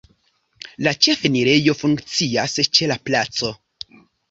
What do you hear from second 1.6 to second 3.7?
funkcias ĉe la placo.